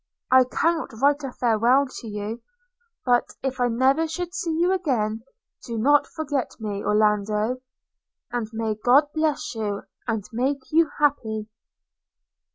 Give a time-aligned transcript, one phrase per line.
[0.31, 2.41] I cannot write a farewell to you!–
[3.05, 5.21] But if I never should see you again,
[5.67, 7.61] do not forget me, Orlando!–
[8.33, 11.49] And may God bless you, and make you happy!'